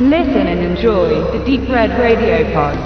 Listen 0.00 0.46
and 0.46 0.60
enjoy 0.60 1.08
the 1.36 1.44
Deep 1.44 1.68
Red 1.68 1.90
Radio 1.98 2.44
Pod. 2.54 2.78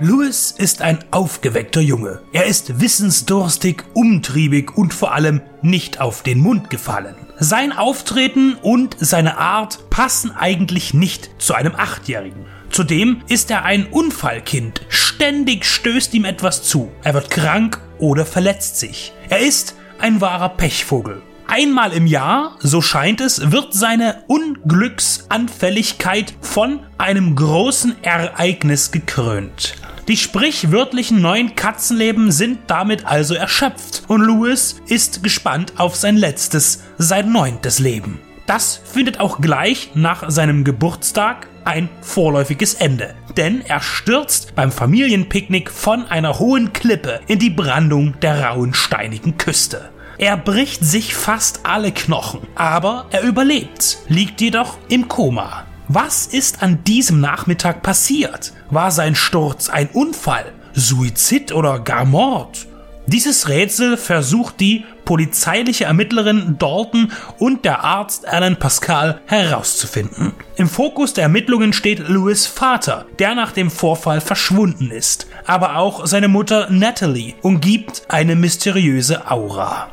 Louis 0.00 0.54
ist 0.56 0.80
ein 0.80 1.04
aufgeweckter 1.10 1.82
Junge. 1.82 2.22
Er 2.32 2.46
ist 2.46 2.80
wissensdurstig, 2.80 3.84
umtriebig 3.92 4.74
und 4.74 4.94
vor 4.94 5.12
allem 5.12 5.42
nicht 5.60 6.00
auf 6.00 6.22
den 6.22 6.38
Mund 6.38 6.70
gefallen. 6.70 7.29
Sein 7.42 7.72
Auftreten 7.72 8.54
und 8.60 8.98
seine 9.00 9.38
Art 9.38 9.88
passen 9.88 10.30
eigentlich 10.30 10.92
nicht 10.92 11.30
zu 11.38 11.54
einem 11.54 11.74
Achtjährigen. 11.74 12.44
Zudem 12.68 13.22
ist 13.28 13.50
er 13.50 13.64
ein 13.64 13.86
Unfallkind. 13.86 14.82
Ständig 14.90 15.64
stößt 15.64 16.12
ihm 16.12 16.26
etwas 16.26 16.62
zu. 16.62 16.92
Er 17.02 17.14
wird 17.14 17.30
krank 17.30 17.80
oder 17.98 18.26
verletzt 18.26 18.78
sich. 18.78 19.14
Er 19.30 19.38
ist 19.38 19.74
ein 20.00 20.20
wahrer 20.20 20.50
Pechvogel. 20.50 21.22
Einmal 21.46 21.94
im 21.94 22.06
Jahr, 22.06 22.58
so 22.60 22.82
scheint 22.82 23.22
es, 23.22 23.50
wird 23.50 23.72
seine 23.72 24.22
Unglücksanfälligkeit 24.26 26.34
von 26.42 26.80
einem 26.98 27.36
großen 27.36 28.04
Ereignis 28.04 28.92
gekrönt. 28.92 29.76
Die 30.10 30.16
sprichwörtlichen 30.16 31.22
neuen 31.22 31.54
Katzenleben 31.54 32.32
sind 32.32 32.62
damit 32.66 33.06
also 33.06 33.36
erschöpft 33.36 34.02
und 34.08 34.22
Louis 34.22 34.82
ist 34.88 35.22
gespannt 35.22 35.74
auf 35.76 35.94
sein 35.94 36.16
letztes, 36.16 36.82
sein 36.98 37.30
neuntes 37.30 37.78
Leben. 37.78 38.18
Das 38.44 38.80
findet 38.92 39.20
auch 39.20 39.40
gleich 39.40 39.90
nach 39.94 40.28
seinem 40.28 40.64
Geburtstag 40.64 41.46
ein 41.64 41.88
vorläufiges 42.00 42.74
Ende, 42.74 43.14
denn 43.36 43.60
er 43.60 43.80
stürzt 43.80 44.56
beim 44.56 44.72
Familienpicknick 44.72 45.70
von 45.70 46.04
einer 46.06 46.40
hohen 46.40 46.72
Klippe 46.72 47.20
in 47.28 47.38
die 47.38 47.50
Brandung 47.50 48.18
der 48.18 48.46
rauen 48.46 48.74
steinigen 48.74 49.38
Küste. 49.38 49.90
Er 50.18 50.36
bricht 50.36 50.84
sich 50.84 51.14
fast 51.14 51.60
alle 51.62 51.92
Knochen, 51.92 52.40
aber 52.56 53.06
er 53.12 53.22
überlebt, 53.22 53.98
liegt 54.08 54.40
jedoch 54.40 54.76
im 54.88 55.06
Koma. 55.06 55.69
Was 55.92 56.28
ist 56.28 56.62
an 56.62 56.84
diesem 56.84 57.18
Nachmittag 57.20 57.82
passiert? 57.82 58.52
War 58.70 58.92
sein 58.92 59.16
Sturz 59.16 59.68
ein 59.68 59.88
Unfall, 59.88 60.52
Suizid 60.72 61.50
oder 61.50 61.80
gar 61.80 62.04
Mord? 62.04 62.68
Dieses 63.08 63.48
Rätsel 63.48 63.96
versucht 63.96 64.60
die 64.60 64.84
polizeiliche 65.04 65.86
Ermittlerin 65.86 66.54
Dalton 66.60 67.10
und 67.40 67.64
der 67.64 67.82
Arzt 67.82 68.24
Alan 68.24 68.56
Pascal 68.56 69.20
herauszufinden. 69.26 70.32
Im 70.54 70.68
Fokus 70.68 71.12
der 71.12 71.24
Ermittlungen 71.24 71.72
steht 71.72 72.08
Louis 72.08 72.46
Vater, 72.46 73.06
der 73.18 73.34
nach 73.34 73.50
dem 73.50 73.68
Vorfall 73.68 74.20
verschwunden 74.20 74.92
ist. 74.92 75.26
Aber 75.44 75.74
auch 75.74 76.06
seine 76.06 76.28
Mutter 76.28 76.70
Natalie 76.70 77.34
umgibt 77.42 78.04
eine 78.06 78.36
mysteriöse 78.36 79.28
Aura. 79.28 79.88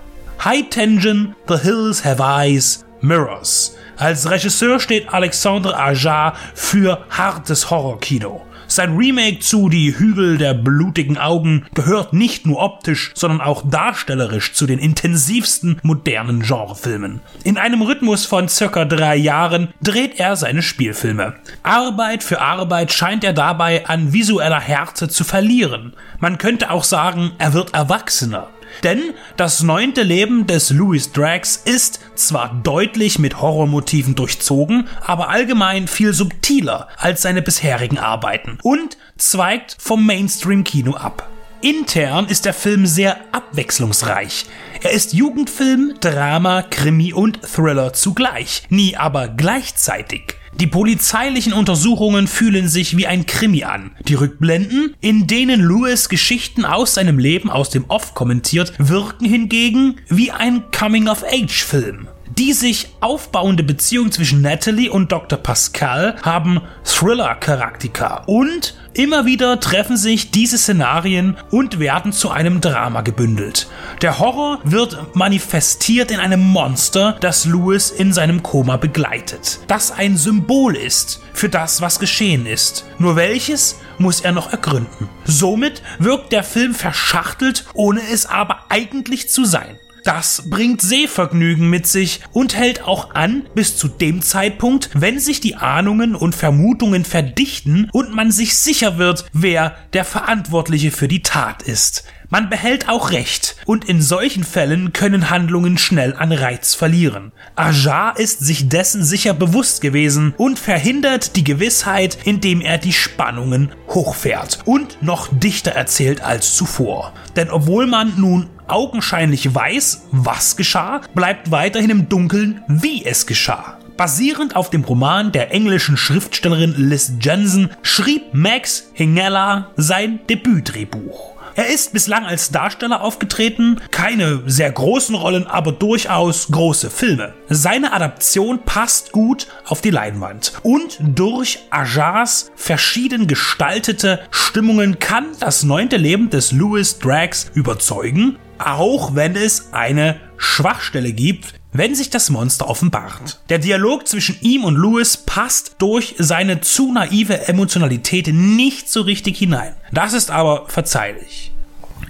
High 0.45 0.69
Tension, 0.69 1.35
The 1.47 1.57
Hills 1.57 2.05
Have 2.05 2.21
Eyes, 2.21 2.85
Mirrors. 3.01 3.75
Als 3.97 4.29
Regisseur 4.29 4.79
steht 4.79 5.11
Alexandre 5.11 5.75
Ajar 5.75 6.35
für 6.53 7.03
hartes 7.09 7.71
Horrorkino. 7.71 8.45
Sein 8.67 8.97
Remake 8.97 9.39
zu 9.39 9.69
Die 9.69 9.97
Hügel 9.97 10.37
der 10.37 10.53
blutigen 10.53 11.17
Augen 11.17 11.65
gehört 11.73 12.11
nicht 12.13 12.45
nur 12.45 12.59
optisch, 12.59 13.11
sondern 13.15 13.39
auch 13.39 13.63
darstellerisch 13.67 14.53
zu 14.53 14.67
den 14.67 14.77
intensivsten 14.77 15.79
modernen 15.83 16.41
Genrefilmen. 16.41 17.21
In 17.43 17.57
einem 17.57 17.81
Rhythmus 17.81 18.25
von 18.25 18.49
circa 18.49 18.83
drei 18.85 19.15
Jahren 19.15 19.69
dreht 19.81 20.19
er 20.19 20.35
seine 20.35 20.61
Spielfilme. 20.61 21.35
Arbeit 21.63 22.23
für 22.23 22.41
Arbeit 22.41 22.91
scheint 22.91 23.23
er 23.23 23.33
dabei 23.33 23.87
an 23.87 24.11
visueller 24.11 24.59
Härte 24.59 25.07
zu 25.07 25.23
verlieren. 25.23 25.93
Man 26.19 26.37
könnte 26.37 26.69
auch 26.69 26.83
sagen, 26.83 27.31
er 27.37 27.53
wird 27.53 27.73
erwachsener. 27.73 28.49
Denn 28.83 29.13
das 29.35 29.63
neunte 29.63 30.03
Leben 30.03 30.47
des 30.47 30.69
Louis 30.69 31.11
Drax 31.11 31.61
ist 31.63 31.99
zwar 32.15 32.59
deutlich 32.63 33.19
mit 33.19 33.41
Horrormotiven 33.41 34.15
durchzogen, 34.15 34.87
aber 35.01 35.29
allgemein 35.29 35.87
viel 35.87 36.13
subtiler 36.13 36.87
als 36.97 37.21
seine 37.21 37.41
bisherigen 37.41 37.97
Arbeiten 37.97 38.57
und 38.63 38.97
zweigt 39.17 39.75
vom 39.79 40.05
Mainstream-Kino 40.05 40.95
ab. 40.95 41.29
Intern 41.61 42.27
ist 42.27 42.45
der 42.45 42.53
Film 42.53 42.85
sehr 42.85 43.17
abwechslungsreich. 43.31 44.45
Er 44.83 44.91
ist 44.91 45.13
Jugendfilm, 45.13 45.95
Drama, 45.99 46.61
Krimi 46.61 47.11
und 47.11 47.41
Thriller 47.41 47.93
zugleich, 47.93 48.63
nie 48.69 48.95
aber 48.95 49.27
gleichzeitig. 49.27 50.35
Die 50.59 50.67
polizeilichen 50.67 51.53
Untersuchungen 51.53 52.27
fühlen 52.27 52.67
sich 52.67 52.97
wie 52.97 53.07
ein 53.07 53.25
Krimi 53.25 53.63
an. 53.63 53.91
Die 54.07 54.15
Rückblenden, 54.15 54.95
in 55.01 55.27
denen 55.27 55.61
Lewis 55.61 56.09
Geschichten 56.09 56.65
aus 56.65 56.95
seinem 56.95 57.19
Leben 57.19 57.49
aus 57.49 57.69
dem 57.69 57.85
Off 57.89 58.13
kommentiert, 58.13 58.73
wirken 58.77 59.25
hingegen 59.25 59.97
wie 60.09 60.31
ein 60.31 60.63
Coming-of-Age-Film. 60.71 62.07
Die 62.37 62.53
sich 62.53 62.89
aufbauende 62.99 63.63
Beziehung 63.63 64.11
zwischen 64.11 64.43
Natalie 64.43 64.91
und 64.91 65.11
Dr. 65.11 65.39
Pascal 65.39 66.17
haben 66.21 66.61
Thriller-Charaktika 66.83 68.25
und 68.27 68.75
immer 68.93 69.25
wieder 69.25 69.59
treffen 69.59 69.97
sich 69.97 70.29
diese 70.29 70.59
Szenarien 70.59 71.35
und 71.49 71.79
werden 71.79 72.13
zu 72.13 72.29
einem 72.29 72.61
Drama 72.61 73.01
gebündelt. 73.01 73.67
Der 74.03 74.19
Horror 74.19 74.59
wird 74.63 75.15
manifestiert 75.15 76.11
in 76.11 76.19
einem 76.19 76.41
Monster, 76.41 77.17
das 77.21 77.45
Lewis 77.45 77.89
in 77.89 78.13
seinem 78.13 78.43
Koma 78.43 78.77
begleitet, 78.77 79.59
das 79.67 79.91
ein 79.91 80.15
Symbol 80.15 80.75
ist 80.75 81.21
für 81.33 81.49
das, 81.49 81.81
was 81.81 81.97
geschehen 81.97 82.45
ist. 82.45 82.85
Nur 82.99 83.15
welches 83.15 83.79
muss 83.97 84.21
er 84.21 84.31
noch 84.31 84.51
ergründen. 84.51 85.09
Somit 85.25 85.81
wirkt 85.97 86.31
der 86.33 86.43
Film 86.43 86.75
verschachtelt, 86.75 87.65
ohne 87.73 88.01
es 88.11 88.27
aber 88.27 88.65
eigentlich 88.69 89.27
zu 89.27 89.43
sein. 89.43 89.79
Das 90.07 90.49
bringt 90.49 90.81
Sehvergnügen 90.81 91.69
mit 91.69 91.85
sich 91.85 92.21
und 92.31 92.55
hält 92.55 92.83
auch 92.83 93.13
an 93.13 93.45
bis 93.55 93.75
zu 93.75 93.89
dem 93.89 94.21
Zeitpunkt, 94.21 94.89
wenn 94.93 95.19
sich 95.19 95.41
die 95.41 95.57
Ahnungen 95.57 96.15
und 96.15 96.33
Vermutungen 96.33 97.03
verdichten 97.03 97.89
und 97.91 98.15
man 98.15 98.31
sich 98.31 98.55
sicher 98.55 98.97
wird, 98.97 99.25
wer 99.33 99.75
der 99.91 100.05
Verantwortliche 100.05 100.91
für 100.91 101.09
die 101.09 101.23
Tat 101.23 101.61
ist. 101.61 102.05
Man 102.29 102.49
behält 102.49 102.87
auch 102.87 103.11
Recht, 103.11 103.55
und 103.65 103.85
in 103.85 104.01
solchen 104.01 104.43
Fällen 104.45 104.93
können 104.93 105.29
Handlungen 105.29 105.77
schnell 105.77 106.13
an 106.13 106.31
Reiz 106.31 106.73
verlieren. 106.73 107.33
Ajar 107.55 108.17
ist 108.17 108.39
sich 108.39 108.69
dessen 108.69 109.03
sicher 109.03 109.33
bewusst 109.33 109.81
gewesen 109.81 110.33
und 110.37 110.57
verhindert 110.57 111.35
die 111.35 111.43
Gewissheit, 111.43 112.17
indem 112.23 112.61
er 112.61 112.77
die 112.77 112.93
Spannungen 112.93 113.71
hochfährt 113.89 114.59
und 114.65 115.01
noch 115.01 115.29
dichter 115.31 115.71
erzählt 115.71 116.21
als 116.21 116.55
zuvor. 116.55 117.13
Denn 117.35 117.49
obwohl 117.49 117.87
man 117.87 118.13
nun 118.17 118.49
augenscheinlich 118.67 119.53
weiß, 119.53 120.07
was 120.11 120.57
geschah, 120.57 121.01
bleibt 121.13 121.51
weiterhin 121.51 121.89
im 121.89 122.09
Dunkeln, 122.09 122.63
wie 122.67 123.05
es 123.05 123.25
geschah. 123.25 123.77
Basierend 123.97 124.55
auf 124.55 124.69
dem 124.69 124.83
Roman 124.83 125.31
der 125.31 125.51
englischen 125.51 125.97
Schriftstellerin 125.97 126.75
Liz 126.77 127.13
Jensen 127.19 127.71
schrieb 127.81 128.31
Max 128.31 128.91
Hingella 128.93 129.71
sein 129.75 130.19
Debütdrehbuch. 130.29 131.37
Er 131.57 131.69
ist 131.69 131.91
bislang 131.91 132.23
als 132.23 132.51
Darsteller 132.51 133.01
aufgetreten, 133.01 133.81
keine 133.89 134.43
sehr 134.45 134.71
großen 134.71 135.15
Rollen, 135.15 135.47
aber 135.47 135.71
durchaus 135.71 136.49
große 136.51 136.91
Filme. 136.91 137.33
Seine 137.49 137.93
Adaption 137.93 138.59
passt 138.63 139.11
gut 139.11 139.47
auf 139.65 139.81
die 139.81 139.89
Leinwand. 139.89 140.53
Und 140.61 140.99
durch 141.01 141.57
Ajars 141.71 142.51
verschieden 142.55 143.25
gestaltete 143.25 144.19
Stimmungen 144.29 144.99
kann 144.99 145.25
das 145.39 145.63
neunte 145.63 145.97
Leben 145.97 146.29
des 146.29 146.51
Louis 146.51 146.99
Drax 146.99 147.49
überzeugen, 147.55 148.37
auch 148.59 149.15
wenn 149.15 149.35
es 149.35 149.73
eine 149.73 150.19
Schwachstelle 150.37 151.13
gibt, 151.13 151.53
wenn 151.73 151.95
sich 151.95 152.09
das 152.09 152.29
Monster 152.29 152.69
offenbart. 152.69 153.41
Der 153.49 153.59
Dialog 153.59 154.07
zwischen 154.07 154.37
ihm 154.41 154.63
und 154.63 154.75
Louis 154.75 155.17
passt 155.17 155.75
durch 155.79 156.15
seine 156.17 156.61
zu 156.61 156.91
naive 156.91 157.47
Emotionalität 157.47 158.29
nicht 158.33 158.89
so 158.89 159.01
richtig 159.01 159.37
hinein. 159.37 159.73
Das 159.91 160.13
ist 160.13 160.31
aber 160.31 160.65
verzeihlich. 160.67 161.51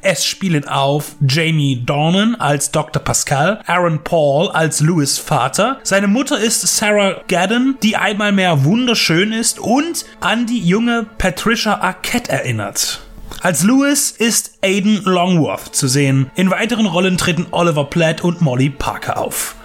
Es 0.02 0.26
spielen 0.26 0.68
auf 0.68 1.16
Jamie 1.28 1.84
Dornan 1.84 2.36
als 2.36 2.72
Dr. 2.72 3.02
Pascal, 3.02 3.62
Aaron 3.66 4.04
Paul 4.04 4.50
als 4.50 4.80
Louis 4.80 5.18
Vater. 5.18 5.80
Seine 5.84 6.08
Mutter 6.08 6.40
ist 6.40 6.62
Sarah 6.62 7.22
Gadden, 7.28 7.78
die 7.84 7.98
einmal 7.98 8.32
mehr 8.32 8.64
wunderschön 8.64 9.32
ist 9.32 9.60
und 9.60 10.06
an 10.20 10.46
die 10.46 10.60
junge 10.60 11.08
Patricia 11.18 11.82
Arquette 11.82 12.32
erinnert. 12.32 13.02
Als 13.42 13.64
Louis 13.64 14.12
ist 14.12 14.58
Aiden 14.64 15.04
Longworth 15.04 15.76
zu 15.76 15.88
sehen. 15.88 16.32
In 16.36 16.50
weiteren 16.50 16.88
Rollen 16.88 17.18
treten 17.18 17.46
Oliver 17.52 17.86
Platt 17.86 18.24
und 18.24 18.42
Molly 18.42 18.70
Parker 18.72 19.18
auf. 19.20 19.56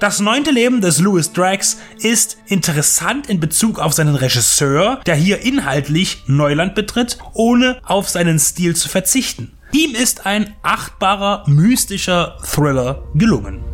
Das 0.00 0.18
neunte 0.20 0.50
Leben 0.50 0.80
des 0.80 0.98
Louis 0.98 1.32
Drax 1.32 1.78
ist 2.00 2.38
interessant 2.46 3.28
in 3.28 3.38
Bezug 3.38 3.78
auf 3.78 3.92
seinen 3.92 4.16
Regisseur, 4.16 5.00
der 5.06 5.14
hier 5.14 5.42
inhaltlich 5.42 6.24
Neuland 6.26 6.74
betritt, 6.74 7.18
ohne 7.32 7.80
auf 7.84 8.08
seinen 8.08 8.38
Stil 8.38 8.74
zu 8.74 8.88
verzichten. 8.88 9.52
Ihm 9.72 9.94
ist 9.94 10.26
ein 10.26 10.54
achtbarer, 10.62 11.44
mystischer 11.46 12.36
Thriller 12.42 13.04
gelungen. 13.14 13.69